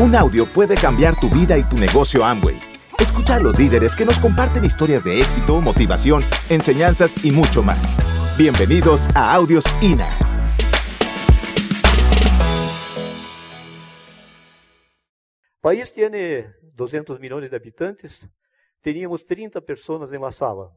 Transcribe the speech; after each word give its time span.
Un 0.00 0.14
audio 0.14 0.46
puede 0.46 0.76
cambiar 0.76 1.18
tu 1.18 1.28
vida 1.28 1.58
y 1.58 1.64
tu 1.64 1.76
negocio 1.76 2.24
Amway. 2.24 2.56
Escucha 3.00 3.34
a 3.34 3.40
los 3.40 3.58
líderes 3.58 3.96
que 3.96 4.04
nos 4.04 4.20
comparten 4.20 4.64
historias 4.64 5.02
de 5.02 5.20
éxito, 5.20 5.60
motivación, 5.60 6.22
enseñanzas 6.48 7.24
y 7.24 7.32
mucho 7.32 7.64
más. 7.64 7.96
Bienvenidos 8.38 9.08
a 9.16 9.34
Audios 9.34 9.64
INA. 9.82 10.16
país 15.60 15.92
tiene 15.92 16.54
200 16.62 17.18
millones 17.18 17.50
de 17.50 17.56
habitantes, 17.56 18.28
teníamos 18.80 19.26
30 19.26 19.60
personas 19.62 20.12
en 20.12 20.22
la 20.22 20.30
sala. 20.30 20.70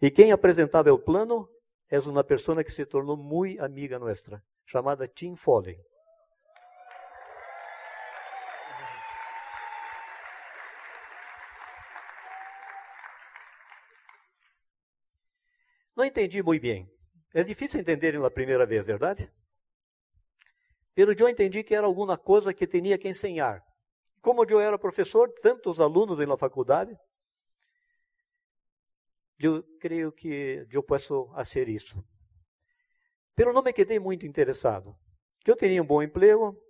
Y 0.00 0.12
quien 0.12 0.30
apresentaba 0.30 0.92
el 0.92 1.00
plano 1.00 1.50
es 1.88 2.06
una 2.06 2.22
persona 2.22 2.62
que 2.62 2.70
se 2.70 2.86
tornou 2.86 3.16
muy 3.16 3.58
amiga 3.58 3.98
nuestra, 3.98 4.44
chamada 4.64 5.08
Tim 5.08 5.34
Foley. 5.34 5.76
Não 16.02 16.06
entendi 16.08 16.42
muito 16.42 16.62
bem. 16.62 16.90
É 17.32 17.44
difícil 17.44 17.78
entender 17.78 18.18
na 18.18 18.28
primeira 18.28 18.66
vez, 18.66 18.84
verdade? 18.84 19.32
Pelo 20.96 21.12
eu 21.12 21.28
entendi 21.28 21.62
que 21.62 21.76
era 21.76 21.86
alguma 21.86 22.18
coisa 22.18 22.52
que 22.52 22.66
tinha 22.66 22.98
que 22.98 23.08
ensinar. 23.08 23.64
Como 24.20 24.44
eu 24.44 24.58
era 24.58 24.76
professor, 24.76 25.32
tantos 25.34 25.78
alunos 25.78 26.18
na 26.26 26.36
faculdade, 26.36 26.98
eu 29.38 29.62
creio 29.78 30.10
que 30.10 30.66
eu 30.72 30.82
posso 30.82 31.28
fazer 31.36 31.68
isso. 31.68 32.04
Pelo 33.36 33.52
não 33.52 33.62
me 33.62 33.72
quedei 33.72 34.00
muito 34.00 34.26
interessado. 34.26 34.98
Eu 35.46 35.54
tinha 35.54 35.80
um 35.80 35.86
bom 35.86 36.02
emprego, 36.02 36.60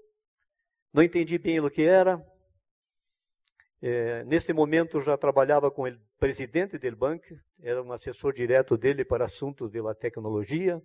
não 0.92 1.02
entendi 1.02 1.38
bem 1.38 1.58
o 1.58 1.70
que 1.70 1.84
era. 1.84 2.22
É, 3.80 4.24
nesse 4.24 4.52
momento 4.52 5.00
já 5.00 5.16
trabalhava 5.16 5.70
com 5.70 5.84
o 5.84 6.11
presidente 6.22 6.78
do 6.78 6.96
banco, 6.96 7.36
era 7.60 7.82
um 7.82 7.90
assessor 7.90 8.32
direto 8.32 8.76
dele 8.76 9.04
para 9.04 9.24
assuntos 9.24 9.72
da 9.72 9.92
tecnologia. 9.92 10.80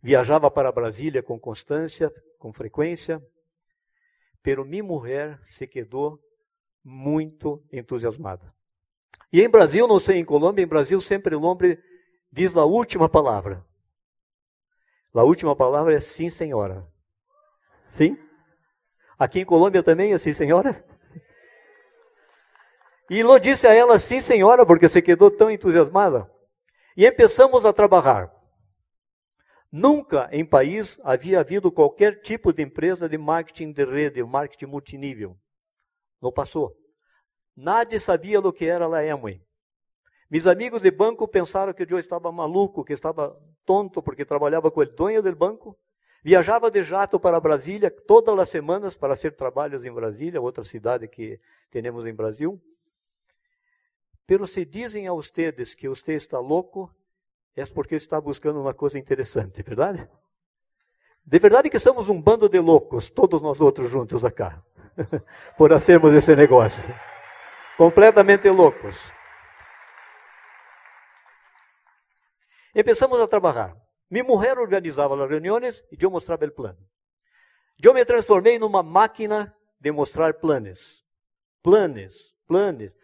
Viajava 0.00 0.48
para 0.48 0.70
Brasília 0.70 1.24
com 1.24 1.40
constância, 1.40 2.08
com 2.38 2.52
frequência. 2.52 3.20
Pero 4.40 4.64
minha 4.64 4.84
mulher 4.84 5.40
se 5.42 5.66
quedou 5.66 6.20
muito 6.84 7.64
entusiasmada. 7.72 8.54
E 9.32 9.42
em 9.42 9.48
Brasil, 9.48 9.88
não 9.88 9.98
sei 9.98 10.18
em 10.18 10.24
Colômbia, 10.24 10.62
em 10.62 10.68
Brasil 10.68 11.00
sempre 11.00 11.34
o 11.34 11.42
homem 11.42 11.76
diz 12.30 12.56
a 12.56 12.64
última 12.64 13.08
palavra. 13.08 13.66
A 15.12 15.24
última 15.24 15.56
palavra 15.56 15.96
é 15.96 16.00
sim, 16.00 16.30
senhora. 16.30 16.88
Sim? 17.90 18.16
Aqui 19.18 19.40
em 19.40 19.44
Colômbia 19.44 19.82
também 19.82 20.12
é 20.12 20.18
sim, 20.18 20.32
senhora? 20.32 20.86
E 23.12 23.22
Lô 23.22 23.38
disse 23.38 23.66
a 23.66 23.74
ela 23.74 23.98
sim, 23.98 24.22
senhora, 24.22 24.64
porque 24.64 24.88
se 24.88 25.02
quedou 25.02 25.30
tão 25.30 25.50
entusiasmada. 25.50 26.32
E 26.96 27.10
começamos 27.12 27.66
a 27.66 27.70
trabalhar. 27.70 28.32
Nunca 29.70 30.30
em 30.32 30.46
país 30.46 30.98
havia 31.04 31.40
havido 31.40 31.70
qualquer 31.70 32.22
tipo 32.22 32.54
de 32.54 32.62
empresa 32.62 33.10
de 33.10 33.18
marketing 33.18 33.70
de 33.70 33.84
rede, 33.84 34.22
marketing 34.22 34.64
multinível. 34.64 35.36
Não 36.22 36.32
passou. 36.32 36.74
Nadie 37.54 38.00
sabia 38.00 38.40
o 38.40 38.50
que 38.50 38.64
era 38.64 38.86
a 38.86 39.14
Amway. 39.14 39.42
Meus 40.30 40.46
amigos 40.46 40.80
de 40.80 40.90
banco 40.90 41.28
pensaram 41.28 41.74
que 41.74 41.86
eu 41.86 41.98
estava 41.98 42.32
maluco, 42.32 42.82
que 42.82 42.94
estava 42.94 43.38
tonto, 43.66 44.02
porque 44.02 44.24
trabalhava 44.24 44.70
com 44.70 44.80
o 44.80 44.86
dono 44.86 45.20
do 45.20 45.36
banco. 45.36 45.78
Viajava 46.24 46.70
de 46.70 46.82
jato 46.82 47.20
para 47.20 47.38
Brasília 47.38 47.90
todas 47.90 48.38
as 48.38 48.48
semanas 48.48 48.96
para 48.96 49.14
fazer 49.14 49.32
trabalhos 49.32 49.84
em 49.84 49.92
Brasília, 49.92 50.40
outra 50.40 50.64
cidade 50.64 51.06
que 51.08 51.38
temos 51.70 52.06
em 52.06 52.14
Brasil. 52.14 52.58
Pero 54.26 54.46
se 54.46 54.64
dizem 54.64 55.06
a 55.06 55.12
ustedes 55.12 55.74
que 55.74 55.88
você 55.88 56.14
está 56.14 56.38
louco, 56.38 56.94
é 57.56 57.64
porque 57.66 57.96
está 57.96 58.20
buscando 58.20 58.60
uma 58.60 58.74
coisa 58.74 58.98
interessante, 58.98 59.62
verdade? 59.62 60.08
De 61.24 61.38
verdade 61.38 61.70
que 61.70 61.78
somos 61.78 62.08
um 62.08 62.20
bando 62.20 62.48
de 62.48 62.58
loucos, 62.58 63.10
todos 63.10 63.42
nós 63.42 63.60
outros 63.60 63.90
juntos 63.90 64.24
acá, 64.24 64.62
por 65.56 65.70
fazermos 65.70 66.12
esse 66.14 66.34
negócio 66.34 66.82
completamente 67.76 68.48
loucos. 68.48 69.12
Começamos 72.72 73.20
a 73.20 73.26
trabalhar. 73.26 73.76
Minha 74.10 74.24
mulher 74.24 74.58
organizava 74.58 75.20
as 75.20 75.30
reuniões 75.30 75.84
e 75.90 75.96
eu 76.00 76.10
mostrava 76.10 76.44
o 76.44 76.52
plano. 76.52 76.78
Eu 77.82 77.92
me 77.92 78.04
transformei 78.04 78.58
numa 78.58 78.82
máquina 78.82 79.52
de 79.80 79.90
mostrar 79.90 80.34
planos. 80.34 81.04
Planos, 81.62 82.34
planos. 82.46 82.94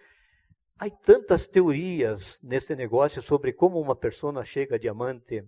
Há 0.81 0.89
tantas 0.89 1.49
teorias 1.49 2.39
nesse 2.41 2.77
negócio 2.77 3.21
sobre 3.21 3.53
como 3.53 3.81
uma 3.81 3.97
pessoa 3.97 4.45
chega 4.45 4.77
a 4.77 4.79
diamante, 4.79 5.45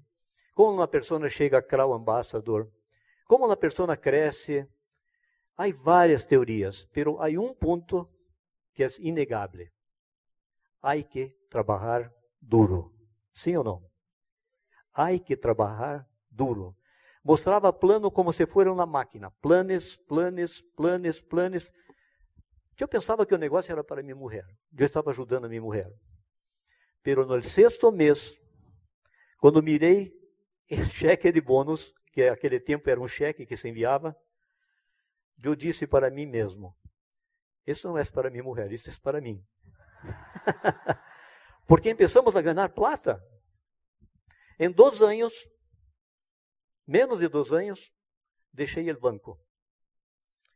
como 0.56 0.72
uma 0.72 0.88
pessoa 0.88 1.30
chega 1.30 1.58
a 1.58 1.62
Crown 1.62 1.92
Ambassador, 1.92 2.68
como 3.26 3.46
uma 3.46 3.56
pessoa 3.56 3.96
cresce. 3.96 4.68
Há 5.56 5.66
várias 5.72 6.24
teorias, 6.24 6.88
mas 6.96 7.06
há 7.06 7.40
um 7.40 7.54
ponto 7.54 8.10
que 8.74 8.82
é 8.82 8.88
inegável. 8.98 9.68
Há 10.82 11.00
que 11.00 11.28
trabalhar 11.48 12.12
duro. 12.40 12.92
Sim 13.32 13.56
ou 13.56 13.62
não? 13.62 13.90
Há 14.92 15.16
que 15.16 15.36
trabalhar 15.36 16.08
duro. 16.28 16.76
Mostrava 17.22 17.72
plano 17.72 18.10
como 18.10 18.32
se 18.32 18.46
fosse 18.46 18.68
uma 18.68 18.84
máquina. 18.84 19.30
Planes, 19.40 19.96
planes, 19.96 20.60
planes, 20.74 21.22
planes. 21.22 21.70
Eu 22.82 22.88
pensava 22.88 23.26
que 23.26 23.34
o 23.34 23.38
negócio 23.38 23.72
era 23.72 23.84
para 23.84 24.02
minha 24.02 24.16
mulher. 24.16 24.46
Eu 24.76 24.86
estava 24.86 25.10
ajudando 25.10 25.44
a 25.44 25.48
minha 25.48 25.60
mulher. 25.60 25.92
Pero 27.02 27.26
no 27.26 27.42
sexto 27.42 27.90
mês, 27.90 28.38
quando 29.38 29.62
mirei 29.62 30.12
o 30.70 30.84
cheque 30.92 31.32
de 31.32 31.40
bônus, 31.40 31.92
que 32.12 32.22
aquele 32.24 32.60
tempo 32.60 32.88
era 32.88 33.00
um 33.00 33.08
cheque 33.08 33.46
que 33.46 33.56
se 33.56 33.68
enviava, 33.68 34.16
eu 35.42 35.54
disse 35.54 35.86
para 35.86 36.10
mim 36.10 36.26
mesmo: 36.26 36.76
isso 37.66 37.86
não 37.86 37.96
é 37.96 38.04
para 38.04 38.30
minha 38.30 38.42
mulher, 38.42 38.70
isso 38.72 38.90
é 38.90 38.94
para 39.02 39.20
mim. 39.20 39.44
Porque 41.66 41.94
começamos 41.94 42.34
a 42.36 42.42
ganhar 42.42 42.68
plata. 42.70 43.22
Em 44.58 44.70
dois 44.70 45.00
anos, 45.00 45.32
menos 46.86 47.18
de 47.18 47.28
dois 47.28 47.52
anos, 47.52 47.90
deixei 48.52 48.90
o 48.90 49.00
banco. 49.00 49.40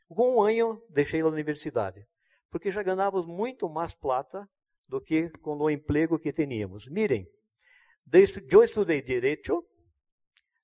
Com 0.09 0.37
um 0.37 0.43
ano, 0.43 0.85
deixei 0.91 1.21
a 1.21 1.27
universidade. 1.27 2.06
Porque 2.55 2.71
já 2.71 2.85
ganhávamos 2.85 3.27
muito 3.27 3.69
mais 3.69 3.97
plata 3.97 4.49
do 4.87 5.01
que 5.01 5.29
com 5.41 5.57
o 5.57 5.69
emprego 5.69 6.21
que 6.21 6.33
tínhamos. 6.33 6.87
Mirem, 6.87 7.29
eu 8.49 8.63
estudei 8.63 9.03
Direito, 9.03 9.67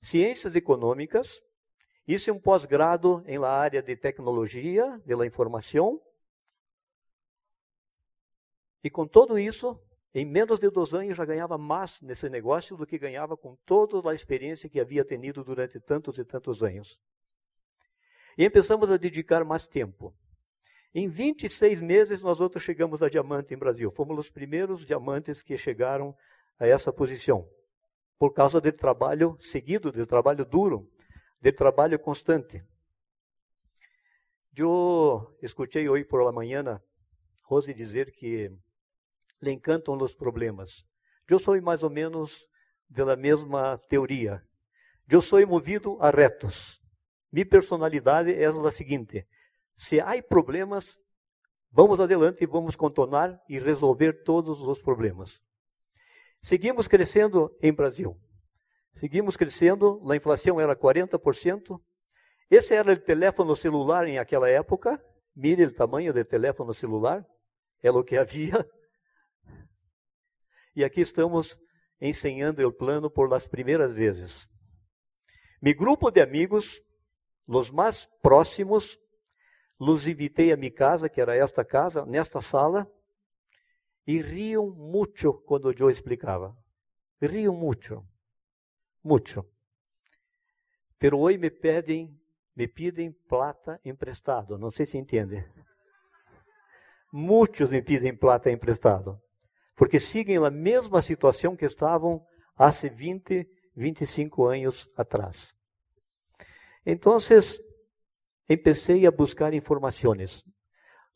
Ciências 0.00 0.54
Econômicas, 0.54 1.42
isso 2.06 2.30
é 2.30 2.32
um 2.32 2.38
pós-grado 2.38 3.24
em 3.26 3.38
la 3.38 3.50
área 3.50 3.82
de 3.82 3.96
tecnologia, 3.96 5.02
de 5.04 5.16
la 5.16 5.26
informação, 5.26 6.00
e 8.84 8.88
com 8.88 9.04
tudo 9.04 9.36
isso, 9.36 9.76
em 10.14 10.24
menos 10.24 10.60
de 10.60 10.70
dois 10.70 10.94
anos 10.94 11.16
já 11.16 11.24
ganhava 11.24 11.58
mais 11.58 12.00
nesse 12.00 12.28
negócio 12.28 12.76
do 12.76 12.86
que 12.86 12.98
ganhava 12.98 13.36
com 13.36 13.56
toda 13.66 14.08
a 14.08 14.14
experiência 14.14 14.68
que 14.68 14.78
havia 14.78 15.04
tenido 15.04 15.42
durante 15.42 15.80
tantos 15.80 16.20
e 16.20 16.24
tantos 16.24 16.62
anos. 16.62 17.00
E 18.38 18.48
começamos 18.48 18.88
a 18.92 18.96
dedicar 18.96 19.44
mais 19.44 19.66
tempo. 19.66 20.14
Em 20.94 21.08
26 21.08 21.80
meses, 21.80 22.22
nós 22.22 22.40
outros 22.40 22.64
chegamos 22.64 23.02
a 23.02 23.08
diamante 23.08 23.54
em 23.54 23.58
Brasil. 23.58 23.90
Fomos 23.90 24.18
os 24.18 24.30
primeiros 24.30 24.84
diamantes 24.84 25.40
que 25.40 25.56
chegaram 25.56 26.16
a 26.58 26.66
essa 26.66 26.92
posição. 26.92 27.48
Por 28.18 28.32
causa 28.32 28.60
do 28.60 28.72
trabalho 28.72 29.38
seguido, 29.40 29.92
do 29.92 30.04
trabalho 30.04 30.44
duro, 30.44 30.90
do 31.40 31.52
trabalho 31.52 31.98
constante. 31.98 32.62
Eu 34.56 35.34
escutei 35.40 35.88
hoje 35.88 36.04
por 36.04 36.22
la 36.22 36.32
manhã 36.32 36.82
Rose 37.44 37.72
dizer 37.72 38.12
que 38.12 38.52
le 39.40 39.50
encantam 39.50 39.96
os 39.96 40.14
problemas. 40.14 40.84
Eu 41.28 41.38
sou 41.38 41.60
mais 41.62 41.82
ou 41.82 41.90
menos 41.90 42.48
da 42.88 43.16
mesma 43.16 43.78
teoria. 43.88 44.44
Eu 45.08 45.22
sou 45.22 45.44
movido 45.46 45.96
a 46.00 46.10
retos. 46.10 46.80
Minha 47.32 47.46
personalidade 47.46 48.32
é 48.32 48.44
a 48.44 48.70
seguinte: 48.70 49.26
se 49.80 49.98
há 49.98 50.22
problemas, 50.22 51.00
vamos 51.70 52.00
adelante 52.00 52.44
e 52.44 52.46
vamos 52.46 52.76
contornar 52.76 53.42
e 53.48 53.58
resolver 53.58 54.22
todos 54.24 54.60
os 54.60 54.82
problemas. 54.82 55.40
Seguimos 56.42 56.86
crescendo 56.86 57.56
em 57.62 57.72
Brasil. 57.72 58.14
Seguimos 58.92 59.38
crescendo, 59.38 59.98
a 60.06 60.14
inflação 60.14 60.60
era 60.60 60.76
40%. 60.76 61.80
Esse 62.50 62.74
era 62.74 62.92
o 62.92 62.96
telefone 62.98 63.56
celular 63.56 64.06
em 64.06 64.18
aquela 64.18 64.50
época. 64.50 65.02
Mire 65.34 65.64
o 65.64 65.72
tamanho 65.72 66.12
do 66.12 66.22
telefone 66.26 66.74
celular. 66.74 67.26
É 67.82 67.90
o 67.90 68.04
que 68.04 68.18
havia. 68.18 68.68
E 70.76 70.84
aqui 70.84 71.00
estamos 71.00 71.58
ensinando 71.98 72.68
o 72.68 72.72
plano 72.72 73.10
por 73.10 73.30
las 73.30 73.48
primeiras 73.48 73.94
vezes. 73.94 74.46
Mi 75.62 75.72
grupo 75.72 76.10
de 76.10 76.20
amigos, 76.20 76.82
los 77.48 77.70
mais 77.70 78.06
próximos, 78.22 79.00
los 79.80 80.06
invitei 80.06 80.52
a 80.52 80.56
minha 80.58 80.70
casa, 80.70 81.08
que 81.08 81.22
era 81.22 81.34
esta 81.34 81.64
casa, 81.64 82.04
nesta 82.04 82.42
sala, 82.42 82.86
e 84.06 84.20
riam 84.20 84.70
muito 84.70 85.32
quando 85.46 85.72
eu 85.72 85.90
explicava. 85.90 86.54
Riam 87.20 87.54
muito, 87.54 88.06
muito. 89.02 89.48
Pero 90.98 91.18
hoje 91.18 91.38
me 91.38 91.50
pedem, 91.50 92.14
me 92.54 92.68
pedem 92.68 93.10
plata 93.10 93.80
emprestado. 93.82 94.58
Não 94.58 94.70
sei 94.70 94.84
se 94.84 94.98
entende. 94.98 95.42
Muitos 97.10 97.70
me 97.70 97.80
pedem 97.80 98.14
plata 98.14 98.50
emprestado, 98.50 99.20
porque 99.74 99.98
seguem 99.98 100.36
a 100.36 100.50
mesma 100.50 101.00
situação 101.00 101.56
que 101.56 101.64
estavam 101.64 102.24
há 102.56 102.70
20, 102.70 103.48
25 103.74 104.44
anos 104.44 104.90
atrás. 104.94 105.54
Então, 106.84 107.18
empecé 108.50 109.06
a 109.06 109.12
buscar 109.12 109.54
informações. 109.54 110.44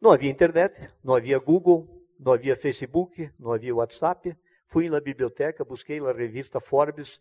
Não 0.00 0.12
havia 0.12 0.31
internet, 0.31 0.88
não 1.02 1.14
havia 1.14 1.36
Google, 1.38 1.88
não 2.19 2.32
havia 2.32 2.54
Facebook, 2.54 3.28
não 3.36 3.52
havia 3.52 3.75
WhatsApp. 3.75 4.36
Fui 4.69 4.88
na 4.88 5.00
biblioteca, 5.00 5.64
busquei 5.64 5.98
a 5.98 6.12
revista 6.12 6.60
Forbes 6.60 7.20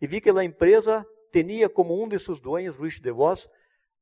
e 0.00 0.06
vi 0.06 0.18
que 0.20 0.30
a 0.30 0.44
empresa 0.44 1.06
tinha 1.30 1.68
como 1.68 2.02
um 2.02 2.08
de 2.08 2.18
seus 2.18 2.40
dueños, 2.40 2.76
Luis 2.76 2.98
DeVos, 2.98 3.48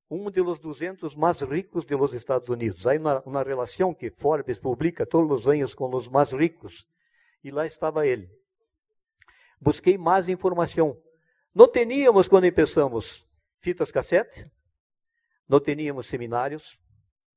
um 0.09 0.31
dos 0.31 0.59
200 0.61 1.17
mais 1.17 1.41
ricos 1.43 1.85
dos 1.85 2.15
Estados 2.15 2.49
Unidos. 2.49 2.87
Há 2.87 2.95
uma, 2.95 3.21
uma 3.27 3.43
relação 3.43 3.93
que 3.93 4.11
Forbes 4.11 4.59
publica 4.59 5.05
todos 5.05 5.41
os 5.41 5.49
anos 5.49 5.75
com 5.75 5.93
os 5.95 6.09
mais 6.09 6.33
ricos. 6.33 6.87
E 7.43 7.51
lá 7.51 7.67
estava 7.67 8.07
ele. 8.07 8.31
Busquei 9.61 9.99
mais 9.99 10.29
informação. 10.29 10.97
Não 11.53 11.67
teníamos, 11.67 12.29
quando 12.29 12.51
começamos, 12.53 13.27
fitas 13.61 13.91
cassete, 13.91 14.49
não 15.49 15.59
teníamos 15.59 16.07
seminários, 16.07 16.79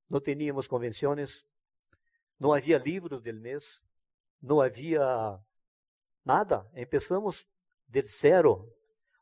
não 0.09 0.19
teníamos 0.19 0.67
convenções, 0.67 1.45
não 2.39 2.51
havia 2.53 2.77
livros 2.77 3.21
do 3.21 3.33
mês, 3.33 3.83
não 4.41 4.59
havia 4.59 5.01
nada. 6.25 6.69
Começamos 6.89 7.45
de 7.87 8.01
zero, 8.03 8.67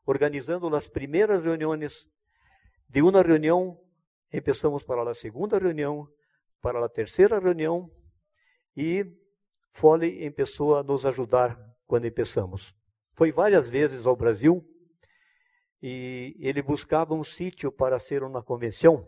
organizando 0.04 0.74
as 0.74 0.88
primeiras 0.88 1.42
reuniões 1.42 2.06
de 2.88 3.02
uma 3.02 3.22
reunião, 3.22 3.80
começamos 4.30 4.82
para 4.82 5.08
a 5.08 5.14
segunda 5.14 5.58
reunião, 5.58 6.08
para 6.60 6.84
a 6.84 6.88
terceira 6.88 7.38
reunião, 7.38 7.88
e 8.76 9.04
Foley 9.72 10.30
começou 10.32 10.76
a 10.76 10.82
nos 10.82 11.06
ajudar 11.06 11.56
quando 11.86 12.10
começamos. 12.10 12.74
Foi 13.14 13.30
várias 13.30 13.68
vezes 13.68 14.06
ao 14.06 14.16
Brasil, 14.16 14.64
e 15.82 16.36
ele 16.40 16.62
buscava 16.62 17.14
um 17.14 17.24
sítio 17.24 17.72
para 17.72 17.98
ser 17.98 18.22
uma 18.22 18.42
convenção, 18.42 19.06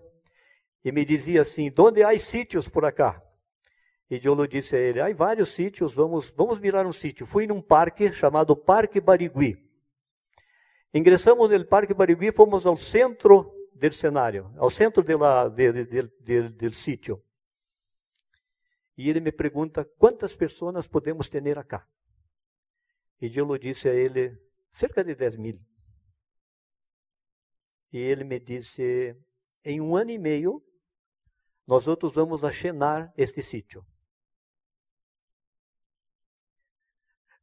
e 0.85 0.91
me 0.91 1.05
dizia 1.05 1.43
assim, 1.43 1.73
onde 1.79 2.03
há 2.03 2.19
sítios 2.19 2.69
por 2.69 2.85
acá? 2.85 3.23
E 4.11 4.21
eu 4.23 4.47
disse 4.47 4.77
a 4.77 4.79
ele, 4.79 5.01
há 5.01 5.13
vários 5.15 5.51
sítios, 5.51 5.95
vamos, 5.95 6.29
vamos 6.31 6.59
mirar 6.59 6.85
um 6.85 6.93
sítio. 6.93 7.25
Fui 7.25 7.47
num 7.47 7.63
parque 7.63 8.13
chamado 8.13 8.55
Parque 8.55 9.01
Barigui. 9.01 9.57
Ingressamos 10.93 11.51
no 11.51 11.65
Parque 11.65 11.95
Barigui, 11.95 12.31
fomos 12.31 12.67
ao 12.67 12.77
centro 12.77 13.51
del 13.75 13.93
cenário, 13.93 14.53
ao 14.59 14.69
centro 14.69 15.03
de 15.03 15.15
de, 15.73 16.11
de, 16.21 16.49
de, 16.51 16.73
sítio. 16.73 17.23
E 18.99 19.09
ele 19.09 19.21
me 19.21 19.33
pergunta, 19.33 19.83
quantas 19.99 20.37
pessoas 20.37 20.87
podemos 20.87 21.29
ter 21.29 21.59
acá? 21.59 21.87
E 23.19 23.35
eu 23.35 23.57
disse 23.57 23.89
a 23.89 23.95
ele, 23.95 24.39
cerca 24.75 25.03
de 25.03 25.15
10 25.15 25.37
mil. 25.37 25.59
E 27.93 27.99
ele 27.99 28.25
me 28.25 28.41
disse, 28.41 29.17
em 29.65 29.81
um 29.81 29.95
ano 29.95 30.11
e 30.11 30.19
meio, 30.19 30.63
nós 31.67 31.87
outros 31.87 32.15
vamos 32.15 32.43
achenar 32.43 33.13
este 33.17 33.43
sítio. 33.43 33.85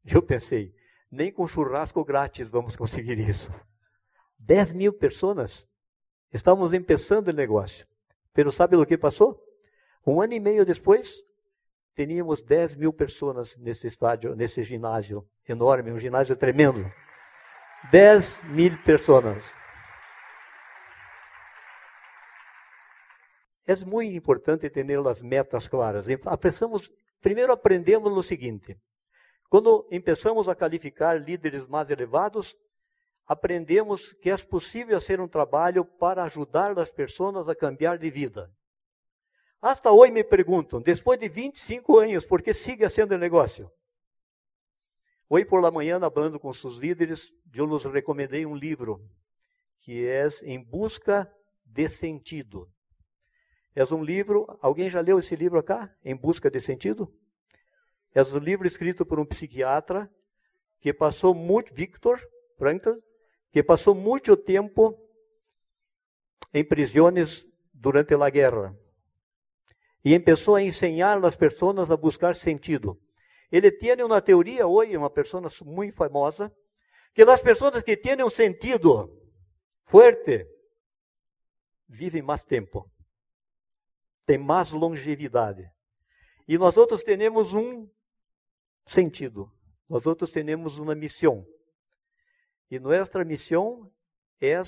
Eu 0.06 0.24
pensei, 0.24 0.74
nem 1.12 1.32
com 1.32 1.48
churrasco 1.48 2.04
grátis 2.04 2.48
vamos 2.48 2.76
conseguir 2.76 3.20
isso. 3.20 3.52
10 4.40 4.74
mil 4.74 4.94
pessoas? 4.94 5.68
Estávamos 6.32 6.72
começando 6.72 7.28
o 7.28 7.34
negócio. 7.34 7.88
Pero 8.34 8.52
sabe 8.52 8.76
o 8.76 8.86
que 8.86 8.98
passou? 8.98 9.44
Um 10.06 10.22
ano 10.22 10.34
e 10.34 10.40
meio 10.40 10.66
depois, 10.66 11.24
teníamos 11.94 12.42
10 12.42 12.76
mil 12.76 12.94
pessoas 12.94 13.58
nesse 13.58 13.88
estádio, 13.88 14.36
nesse 14.36 14.64
ginásio 14.64 15.28
enorme, 15.48 15.92
um 15.92 15.98
ginásio 15.98 16.36
tremendo. 16.36 16.90
10 17.92 18.44
mil 18.46 18.78
pessoas. 18.84 19.44
É 23.70 23.76
muito 23.86 24.12
importante 24.16 24.68
ter 24.68 25.08
as 25.08 25.22
metas 25.22 25.68
claras. 25.68 26.08
Apressamos, 26.26 26.92
primeiro 27.22 27.54
aprendemos 27.54 28.12
o 28.12 28.24
seguinte: 28.24 28.76
quando 29.48 29.84
começamos 29.84 30.50
a 30.50 30.56
qualificar 30.56 31.22
líderes 31.22 31.68
mais 31.68 31.92
elevados, 31.92 32.58
aprendemos 33.28 34.12
que 34.14 34.32
é 34.32 34.38
possível 34.38 35.00
fazer 35.00 35.22
um 35.22 35.28
trabalho 35.28 35.86
para 35.86 36.24
ajudar 36.24 36.80
as 36.80 36.90
pessoas 36.90 37.48
a 37.48 37.54
cambiar 37.54 38.00
de 38.00 38.10
vida. 38.10 38.52
Hasta 39.62 39.92
hoje 39.92 40.14
me 40.14 40.24
perguntam, 40.24 40.82
depois 40.82 41.20
de 41.20 41.30
25 41.30 42.00
anos, 42.00 42.26
por 42.26 42.42
que 42.42 42.56
sigue 42.56 42.90
sendo 42.90 43.20
negócio? 43.20 43.72
Hoje 45.30 45.46
por 45.46 45.62
la 45.62 45.70
manhã, 45.70 46.00
falando 46.00 46.40
com 46.40 46.52
seus 46.52 46.78
líderes, 46.78 47.32
eu 47.54 47.68
lhes 47.68 47.86
recomendei 47.86 48.48
um 48.48 48.56
livro 48.56 49.00
que 49.78 50.08
é 50.08 50.26
Em 50.42 50.60
Busca 50.60 51.32
de 51.64 51.88
Sentido. 51.88 52.68
É 53.76 53.84
um 53.86 54.04
livro, 54.04 54.58
alguém 54.62 54.90
já 54.90 55.00
leu 55.02 55.20
esse 55.20 55.36
livro 55.36 55.60
acá? 55.60 55.94
Em 56.04 56.16
Busca 56.16 56.50
de 56.50 56.60
Sentido? 56.60 57.14
É 58.14 58.24
um 58.24 58.38
livro 58.38 58.68
escrito 58.68 59.06
por 59.06 59.20
um 59.20 59.26
psiquiatra 59.26 60.10
que 60.80 60.94
passou 60.94 61.34
muito, 61.36 61.74
Victor 61.74 62.20
Frankl, 62.58 62.94
que 63.52 63.62
passou 63.64 63.94
muito 63.94 64.36
tempo 64.36 64.98
em 66.54 66.64
prisões 66.64 67.46
durante 67.74 68.14
a 68.14 68.30
guerra 68.30 68.76
e 70.04 70.18
começou 70.20 70.56
a 70.56 70.64
ensinar 70.64 71.24
as 71.24 71.36
pessoas 71.36 71.92
a 71.92 71.98
buscar 71.98 72.36
sentido. 72.36 73.00
Ele 73.52 73.72
tinha 73.72 74.06
uma 74.06 74.22
teoria 74.22 74.66
hoje, 74.68 74.96
uma 74.96 75.10
pessoa 75.10 75.50
muito 75.66 75.96
famosa, 75.96 76.54
que 77.14 77.24
as 77.24 77.42
pessoas 77.42 77.84
que 77.84 77.98
têm 77.98 78.24
um 78.24 78.30
sentido 78.30 79.10
forte 79.86 80.48
vivem 81.88 82.22
mais 82.22 82.46
tempo, 82.46 82.90
têm 84.30 84.38
mais 84.38 84.70
longevidade. 84.70 85.72
E 86.48 86.56
nós 86.56 86.78
outros 86.78 87.02
temos 87.02 87.56
um 87.56 87.90
sentido, 88.86 89.52
nós 89.90 90.06
outros 90.06 90.30
temos 90.30 90.78
uma 90.78 90.94
missão. 90.94 91.48
E 92.70 92.78
nossa 92.78 93.26
missão 93.26 93.92
é 94.40 94.62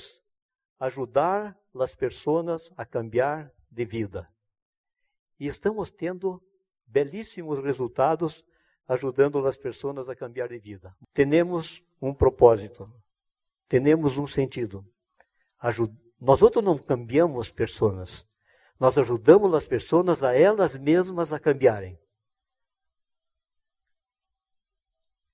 ajudar 0.80 1.56
as 1.76 1.94
pessoas 1.94 2.72
a 2.76 2.84
cambiar 2.84 3.54
de 3.70 3.86
vida. 3.86 4.28
E 5.40 5.46
estamos 5.46 5.92
tendo 5.92 6.42
belíssimos 6.88 7.60
resultados 7.60 8.44
ajudando 8.88 9.46
as 9.46 9.58
pessoas 9.58 10.10
a 10.10 10.16
cambiar 10.16 10.50
de 10.50 10.58
vida. 10.58 10.98
Temos 11.14 11.84
um 12.02 12.16
propósito, 12.16 12.92
temos 13.70 14.18
um 14.18 14.26
sentido. 14.26 14.84
Ajud 15.60 15.96
nós 16.20 16.42
outros 16.44 16.64
não 16.64 16.78
cambiamos 16.78 17.52
pessoas, 17.52 18.28
nós 18.82 18.98
ajudamos 18.98 19.54
as 19.54 19.68
pessoas 19.68 20.24
a 20.24 20.36
elas 20.36 20.76
mesmas 20.76 21.32
a 21.32 21.40
cambiarem. 21.40 22.00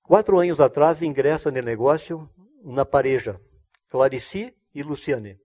Quatro 0.02 0.38
anos 0.38 0.60
atrás 0.60 1.00
ingressa 1.00 1.50
no 1.50 1.62
negócio 1.62 2.28
uma 2.62 2.84
pareja, 2.84 3.40
Clarice 3.88 4.54
e 4.74 4.82
Luciane. 4.82 5.40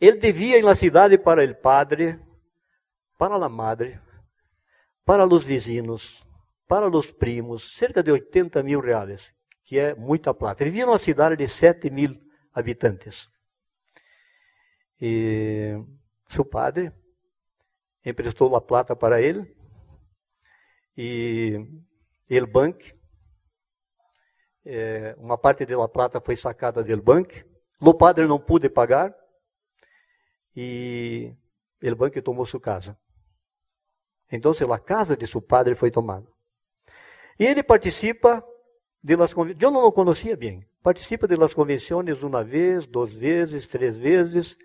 Ele 0.00 0.18
devia 0.18 0.56
ir 0.56 0.62
na 0.62 0.76
cidade 0.76 1.18
para 1.18 1.44
o 1.44 1.54
padre, 1.56 2.20
para 3.18 3.34
a 3.34 3.48
madre, 3.48 4.00
para 5.04 5.26
os 5.26 5.42
vizinhos, 5.42 6.24
para 6.68 6.88
os 6.88 7.10
primos, 7.10 7.76
cerca 7.76 8.04
de 8.04 8.12
80 8.12 8.62
mil 8.62 8.78
reais, 8.78 9.34
que 9.64 9.80
é 9.80 9.96
muita 9.96 10.32
plata. 10.32 10.62
Ele 10.62 10.70
vivia 10.70 10.86
numa 10.86 10.98
cidade 11.00 11.34
de 11.34 11.48
7 11.48 11.90
mil 11.90 12.14
habitantes. 12.54 13.28
E 15.00 15.76
seu 16.32 16.44
padre 16.44 16.92
emprestou 18.04 18.54
a 18.56 18.60
plata 18.60 18.96
para 18.96 19.20
ele 19.20 19.54
e 20.96 21.66
ele 22.28 22.46
banco 22.46 22.84
é, 24.64 25.14
uma 25.18 25.36
parte 25.36 25.66
da 25.66 25.88
plata 25.88 26.20
foi 26.20 26.36
sacada 26.36 26.82
do 26.82 27.02
banco. 27.02 27.32
O 27.80 27.94
padre 27.94 28.26
não 28.26 28.38
pôde 28.38 28.68
pagar 28.68 29.14
e 30.54 31.34
o 31.82 31.96
banco 31.96 32.22
tomou 32.22 32.46
sua 32.46 32.60
casa. 32.60 32.96
Então, 34.30 34.52
a 34.72 34.78
casa 34.78 35.16
de 35.16 35.26
seu 35.26 35.42
padre 35.42 35.74
foi 35.74 35.90
tomada. 35.90 36.26
E 37.38 37.44
ele 37.44 37.62
participa 37.62 38.42
de 39.02 39.16
las 39.16 39.34
Eu 39.60 39.70
não 39.70 39.84
o 39.84 39.92
conhecia 39.92 40.36
bem. 40.36 40.66
Participa 40.82 41.26
das 41.26 41.52
convenções 41.52 42.22
uma 42.22 42.44
vez, 42.44 42.86
duas 42.86 43.12
vezes, 43.12 43.66
três 43.66 43.96
vezes. 43.96 44.56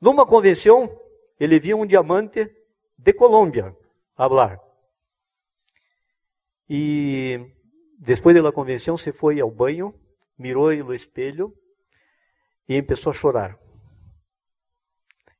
Numa 0.00 0.26
convenção, 0.26 1.00
ele 1.38 1.58
viu 1.58 1.78
um 1.78 1.86
diamante 1.86 2.54
de 2.98 3.12
Colômbia 3.12 3.76
falar. 4.14 4.60
E 6.68 7.52
depois 7.98 8.42
da 8.42 8.52
convenção, 8.52 8.96
se 8.96 9.12
foi 9.12 9.40
ao 9.40 9.50
banho, 9.50 9.94
mirou 10.38 10.74
no 10.84 10.94
espelho 10.94 11.56
e 12.68 12.82
começou 12.82 13.10
a 13.10 13.14
chorar. 13.14 13.58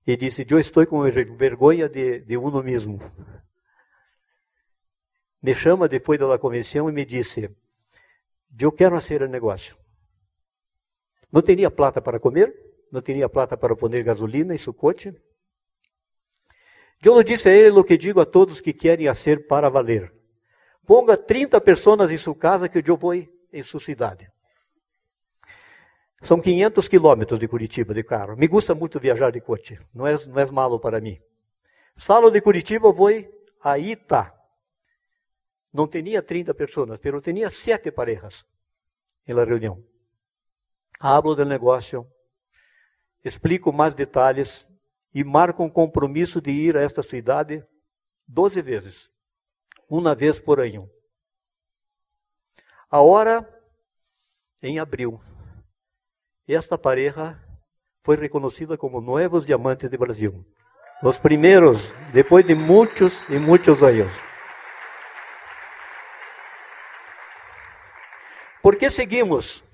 E 0.06 0.16
disse: 0.16 0.46
Eu 0.48 0.60
estou 0.60 0.86
com 0.86 1.02
vergonha 1.02 1.88
de, 1.88 2.20
de 2.20 2.36
uno 2.36 2.62
mesmo. 2.62 2.98
Me 5.42 5.54
chama 5.54 5.88
depois 5.88 6.18
da 6.18 6.38
convenção 6.38 6.88
e 6.88 6.92
me 6.92 7.04
disse: 7.04 7.50
Eu 8.58 8.72
quero 8.72 9.00
fazer 9.00 9.22
o 9.22 9.28
negócio. 9.28 9.76
Não 11.30 11.42
tinha 11.42 11.70
plata 11.70 12.00
para 12.00 12.20
comer, 12.20 12.54
não 12.90 13.00
tinha 13.00 13.28
plata 13.28 13.56
para 13.56 13.76
pôr 13.76 13.90
gasolina 14.02 14.54
em 14.54 14.58
coche. 14.72 15.14
Eu 17.04 17.22
disse 17.22 17.48
a 17.48 17.52
ele 17.52 17.78
o 17.78 17.84
que 17.84 17.96
digo 17.96 18.20
a 18.20 18.26
todos 18.26 18.60
que 18.60 18.72
querem 18.72 19.12
ser 19.14 19.46
para 19.46 19.68
valer. 19.68 20.12
Ponga 20.86 21.16
30 21.16 21.60
pessoas 21.60 22.10
em 22.10 22.18
sua 22.18 22.34
casa 22.34 22.68
que 22.68 22.78
eu 22.78 22.96
vou 22.96 23.14
em 23.14 23.62
sua 23.62 23.80
cidade. 23.80 24.30
São 26.22 26.40
500 26.40 26.88
quilômetros 26.88 27.38
de 27.38 27.46
Curitiba 27.46 27.92
de 27.92 28.02
carro. 28.02 28.36
Me 28.36 28.46
gusta 28.46 28.74
muito 28.74 28.98
viajar 28.98 29.30
de 29.30 29.40
coche. 29.40 29.78
Não 29.94 30.06
é, 30.06 30.16
não 30.26 30.40
é 30.40 30.50
malo 30.50 30.80
para 30.80 31.00
mim. 31.00 31.20
Salo 31.96 32.30
de 32.30 32.40
Curitiba, 32.40 32.90
vou 32.90 33.10
a 33.62 33.78
Ita. 33.78 34.32
Não 35.72 35.86
tinha 35.86 36.22
30 36.22 36.54
pessoas, 36.54 36.88
mas 36.88 37.22
tinha 37.22 37.50
sete 37.50 37.90
parejas 37.90 38.44
na 39.26 39.44
reunião. 39.44 39.84
Hablo 40.98 41.34
do 41.34 41.44
negócio, 41.44 42.06
explico 43.26 43.72
mais 43.72 43.92
detalhes 43.92 44.64
e 45.12 45.24
marco 45.24 45.64
um 45.64 45.68
compromisso 45.68 46.40
de 46.40 46.52
ir 46.52 46.76
a 46.76 46.82
esta 46.82 47.02
cidade 47.02 47.66
12 48.28 48.62
vezes, 48.62 49.10
uma 49.88 50.14
vez 50.14 50.38
por 50.38 50.60
ano. 50.60 50.88
A 52.88 53.00
hora 53.00 53.44
em 54.62 54.78
abril. 54.78 55.18
Esta 56.46 56.78
pareja 56.78 57.36
foi 58.04 58.16
reconhecida 58.16 58.78
como 58.78 59.00
Novos 59.00 59.44
Diamantes 59.44 59.90
de 59.90 59.98
Brasil. 59.98 60.46
Os 61.02 61.18
primeiros, 61.18 61.92
depois 62.12 62.46
de 62.46 62.54
muitos 62.54 63.12
e 63.28 63.38
muitos 63.38 63.82
anos. 63.82 64.12
Por 68.62 68.76
que 68.76 68.88
seguimos? 68.88 69.65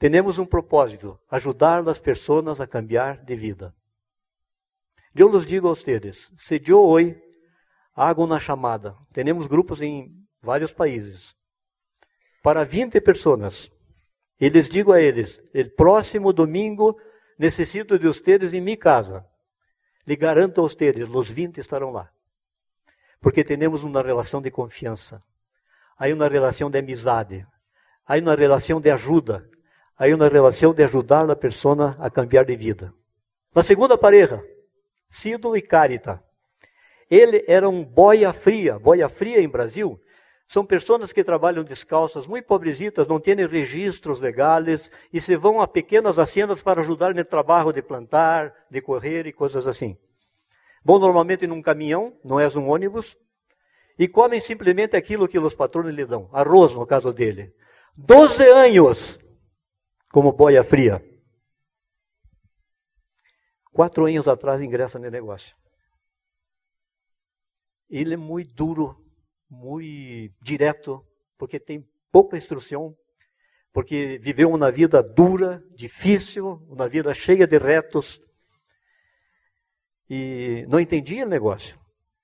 Temos 0.00 0.38
um 0.38 0.46
propósito: 0.46 1.20
ajudar 1.30 1.86
as 1.86 1.98
pessoas 1.98 2.58
a 2.58 2.66
cambiar 2.66 3.22
de 3.22 3.36
vida. 3.36 3.74
Eu 5.14 5.30
lhes 5.30 5.44
digo 5.44 5.68
a 5.68 5.74
vocês: 5.74 6.32
se 6.38 6.62
eu 6.66 6.82
hoje 6.82 7.22
hago 7.94 8.24
uma 8.24 8.40
chamada, 8.40 8.96
temos 9.12 9.46
grupos 9.46 9.82
em 9.82 10.10
vários 10.40 10.72
países, 10.72 11.36
para 12.42 12.64
20 12.64 12.98
pessoas, 13.02 13.70
e 14.40 14.48
lhes 14.48 14.70
digo 14.70 14.90
a 14.90 15.02
eles: 15.02 15.38
el 15.52 15.70
próximo 15.74 16.32
domingo 16.32 16.98
necessito 17.38 17.98
de 17.98 18.06
vocês 18.06 18.54
em 18.54 18.60
minha 18.62 18.78
casa. 18.78 19.26
Lhe 20.06 20.16
garanto 20.16 20.60
a 20.60 20.62
vocês, 20.62 20.96
os 21.10 21.30
20 21.30 21.58
estarão 21.58 21.90
lá. 21.90 22.10
Porque 23.20 23.44
temos 23.44 23.84
uma 23.84 24.02
relação 24.02 24.40
de 24.40 24.50
confiança, 24.50 25.22
há 25.98 26.06
uma 26.06 26.26
relação 26.26 26.70
de 26.70 26.78
amizade, 26.78 27.46
há 28.06 28.16
uma 28.16 28.34
relação 28.34 28.80
de 28.80 28.90
ajuda, 28.90 29.46
há 30.00 30.14
uma 30.14 30.28
relação 30.28 30.72
de 30.72 30.82
ajudar 30.82 31.30
a 31.30 31.36
pessoa 31.36 31.94
a 31.98 32.08
cambiar 32.08 32.46
de 32.46 32.56
vida. 32.56 32.94
Na 33.54 33.62
segunda 33.62 33.98
pareja, 33.98 34.42
Cido 35.08 35.54
e 35.54 35.60
Carita. 35.60 36.22
Ele 37.10 37.44
era 37.46 37.68
um 37.68 37.84
boia 37.84 38.32
fria. 38.32 38.78
Boia 38.78 39.08
fria 39.08 39.42
em 39.42 39.48
Brasil 39.48 40.00
são 40.50 40.64
pessoas 40.64 41.12
que 41.12 41.22
trabalham 41.22 41.62
descalças, 41.62 42.26
muito 42.26 42.44
pobrecitas, 42.44 43.06
não 43.06 43.20
têm 43.20 43.36
registros 43.36 44.18
legais 44.18 44.90
e 45.12 45.20
se 45.20 45.36
vão 45.36 45.62
a 45.62 45.68
pequenas 45.68 46.18
haciendas 46.18 46.60
para 46.60 46.80
ajudar 46.80 47.14
no 47.14 47.24
trabalho 47.24 47.72
de 47.72 47.80
plantar, 47.80 48.52
de 48.68 48.80
correr 48.80 49.28
e 49.28 49.32
coisas 49.32 49.68
assim. 49.68 49.96
Vão 50.84 50.98
normalmente 50.98 51.46
num 51.46 51.62
caminhão, 51.62 52.14
não 52.24 52.40
é 52.40 52.48
um 52.48 52.68
ônibus, 52.68 53.16
e 53.96 54.08
comem 54.08 54.40
simplesmente 54.40 54.96
aquilo 54.96 55.28
que 55.28 55.38
os 55.38 55.54
patrões 55.54 55.94
lhe 55.94 56.04
dão, 56.04 56.28
arroz 56.32 56.74
no 56.74 56.84
caso 56.84 57.12
dele. 57.12 57.54
Doze 57.96 58.42
anos 58.42 59.20
como 60.10 60.32
boia 60.32 60.62
fria. 60.64 61.04
Quatro 63.72 64.06
anos 64.06 64.28
atrás 64.28 64.60
ingressa 64.60 64.98
no 64.98 65.10
negócio. 65.10 65.56
Ele 67.88 68.14
é 68.14 68.16
muito 68.16 68.52
duro, 68.54 69.04
muito 69.48 70.34
direto, 70.42 71.04
porque 71.38 71.58
tem 71.58 71.88
pouca 72.12 72.36
instrução, 72.36 72.96
porque 73.72 74.18
viveu 74.22 74.50
uma 74.50 74.70
vida 74.70 75.02
dura, 75.02 75.62
difícil, 75.74 76.62
uma 76.68 76.88
vida 76.88 77.14
cheia 77.14 77.46
de 77.46 77.58
retos, 77.58 78.20
e 80.08 80.66
não 80.68 80.80
entendia 80.80 81.24
o 81.24 81.28
negócio. 81.28 81.78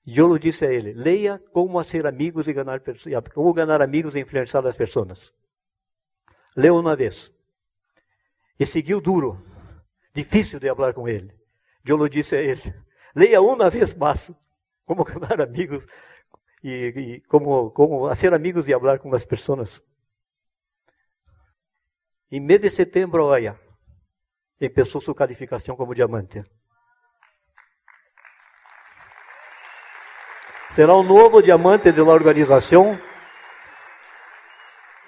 E 0.05 0.19
eu 0.19 0.37
disse 0.39 0.65
a 0.65 0.73
ele: 0.73 0.93
leia 0.93 1.39
como 1.53 1.83
ser 1.85 2.07
amigos 2.07 2.47
e 2.49 2.53
ganhar 2.53 2.81
como 3.33 3.53
ganhar 3.53 3.81
amigos 3.81 4.15
e 4.15 4.21
influenciar 4.21 4.67
as 4.67 4.77
pessoas. 4.77 5.33
Leu 6.57 6.77
uma 6.77 6.97
vez. 6.97 7.36
E 8.59 8.65
seguiu 8.65 9.01
duro. 9.01 9.43
Difícil 10.15 10.59
de 10.59 10.75
falar 10.75 10.95
com 10.95 11.09
ele. 11.09 11.33
Lhe 11.85 12.09
disse 12.09 12.35
a 12.35 12.41
ele: 12.41 12.75
leia 13.15 13.41
uma 13.41 13.71
vez 13.71 13.95
mais 13.95 14.31
como 14.85 15.05
ganhar 15.05 15.41
amigos 15.41 15.87
e, 16.63 16.71
e 16.97 17.21
como, 17.23 17.71
como 17.71 18.15
ser 18.15 18.33
amigos 18.33 18.69
e 18.69 18.73
falar 18.73 18.99
com 18.99 19.15
as 19.15 19.25
pessoas. 19.25 19.83
Em 22.31 22.41
mês 22.41 22.61
de 22.61 22.71
setembro, 22.71 23.27
olha, 23.27 23.55
começou 24.59 25.01
sua 25.01 25.15
qualificação 25.15 25.77
como 25.77 25.95
diamante. 25.95 26.43
Será 30.73 30.95
um 30.97 31.03
novo 31.03 31.41
diamante 31.41 31.93
da 31.93 32.03
organização 32.03 33.01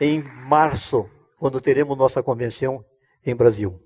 em 0.00 0.22
março, 0.22 1.10
quando 1.38 1.60
teremos 1.60 1.98
nossa 1.98 2.22
convenção 2.22 2.84
em 3.30 3.36
Brasil. 3.36 3.82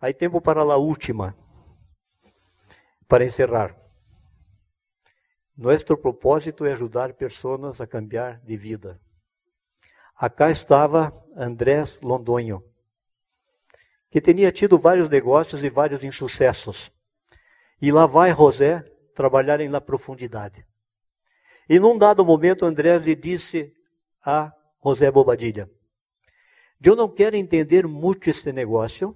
Aí 0.00 0.14
tempo 0.14 0.40
para 0.40 0.60
a 0.62 0.76
última, 0.76 1.36
para 3.06 3.24
encerrar. 3.24 3.76
Nosso 5.56 5.96
propósito 5.96 6.64
é 6.64 6.72
ajudar 6.72 7.12
pessoas 7.12 7.80
a 7.80 7.86
cambiar 7.86 8.40
de 8.40 8.56
vida. 8.56 9.00
Acá 10.16 10.50
estava 10.50 11.12
Andrés 11.36 12.00
Londonho, 12.00 12.64
que 14.10 14.20
tinha 14.20 14.50
tido 14.50 14.78
vários 14.78 15.08
negócios 15.08 15.62
e 15.62 15.68
vários 15.68 16.02
insucessos. 16.02 16.90
E 17.80 17.92
lá 17.92 18.06
vai 18.06 18.32
José 18.32 18.80
trabalhar 19.14 19.58
na 19.68 19.80
profundidade. 19.80 20.66
E 21.68 21.78
num 21.78 21.96
dado 21.96 22.24
momento, 22.24 22.64
Andrés 22.64 23.02
lhe 23.02 23.14
disse 23.14 23.72
a 24.24 24.52
José 24.82 25.10
Bobadilha: 25.10 25.70
Eu 26.82 26.96
não 26.96 27.08
quero 27.08 27.36
entender 27.36 27.86
muito 27.86 28.30
este 28.30 28.52
negócio, 28.52 29.14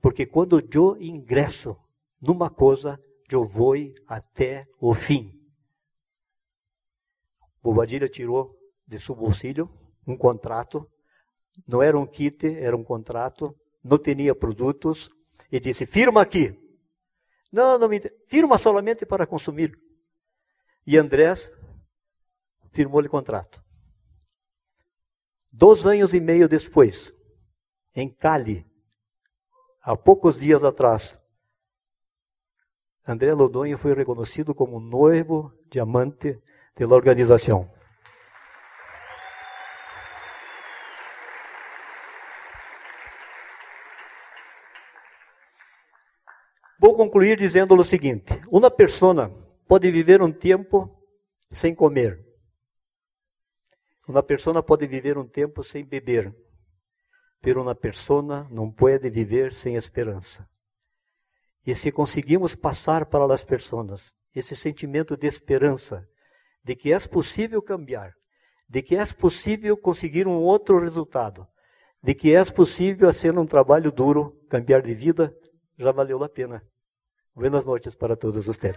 porque 0.00 0.26
quando 0.26 0.62
eu 0.72 0.96
ingresso 1.00 1.76
numa 2.20 2.48
coisa, 2.48 3.00
eu 3.30 3.44
vou 3.44 3.74
até 4.06 4.66
o 4.80 4.94
fim. 4.94 5.40
Bobadilha 7.62 8.08
tirou 8.08 8.56
de 8.86 9.00
seu 9.00 9.14
bolsillo 9.14 9.70
um 10.06 10.16
contrato, 10.16 10.88
não 11.66 11.82
era 11.82 11.98
um 11.98 12.06
kit, 12.06 12.46
era 12.46 12.76
um 12.76 12.84
contrato, 12.84 13.58
não 13.82 13.98
tinha 13.98 14.34
produtos, 14.34 15.10
e 15.50 15.58
disse: 15.58 15.86
firma 15.86 16.20
aqui. 16.20 16.60
Não, 17.50 17.78
não 17.78 17.88
me 17.88 18.00
firma 18.26 18.58
solamente 18.58 19.06
para 19.06 19.26
consumir. 19.26 19.78
E 20.86 20.98
Andrés 20.98 21.50
firmou 22.70 23.00
o 23.00 23.08
contrato. 23.08 23.63
Dois 25.56 25.86
anos 25.86 26.12
e 26.12 26.18
meio 26.18 26.48
depois, 26.48 27.14
em 27.94 28.08
Cali, 28.08 28.66
há 29.80 29.96
poucos 29.96 30.40
dias 30.40 30.64
atrás, 30.64 31.16
André 33.06 33.32
Lodonha 33.32 33.78
foi 33.78 33.94
reconhecido 33.94 34.52
como 34.52 34.80
noivo 34.80 35.52
diamante 35.70 36.42
pela 36.74 36.96
organização. 36.96 37.70
Vou 46.80 46.96
concluir 46.96 47.38
dizendo 47.38 47.76
o 47.76 47.84
seguinte: 47.84 48.42
uma 48.50 48.72
pessoa 48.72 49.32
pode 49.68 49.88
viver 49.92 50.20
um 50.20 50.32
tempo 50.32 50.90
sem 51.52 51.72
comer. 51.72 52.33
Uma 54.06 54.22
pessoa 54.22 54.62
pode 54.62 54.86
viver 54.86 55.16
um 55.16 55.26
tempo 55.26 55.62
sem 55.62 55.84
beber. 55.84 56.34
Pero 57.40 57.62
uma 57.62 57.74
pessoa 57.74 58.46
não 58.50 58.70
pode 58.70 59.08
viver 59.10 59.52
sem 59.52 59.76
esperança. 59.76 60.48
E 61.66 61.74
se 61.74 61.90
conseguimos 61.90 62.54
passar 62.54 63.06
para 63.06 63.32
as 63.32 63.42
pessoas 63.42 64.12
esse 64.34 64.54
sentimento 64.54 65.16
de 65.16 65.26
esperança, 65.26 66.06
de 66.62 66.74
que 66.74 66.92
é 66.92 66.98
possível 67.00 67.62
cambiar, 67.62 68.12
de 68.68 68.82
que 68.82 68.96
é 68.96 69.06
possível 69.06 69.76
conseguir 69.76 70.26
um 70.26 70.38
outro 70.38 70.78
resultado, 70.80 71.46
de 72.02 72.14
que 72.14 72.34
é 72.34 72.44
possível, 72.44 73.12
sendo 73.12 73.40
um 73.40 73.46
trabalho 73.46 73.90
duro, 73.90 74.38
cambiar 74.50 74.82
de 74.82 74.94
vida, 74.94 75.34
já 75.78 75.92
valeu 75.92 76.22
a 76.22 76.28
pena. 76.28 76.62
Buenas 77.34 77.64
noites 77.64 77.94
para 77.94 78.16
todos 78.16 78.44
vocês. 78.44 78.76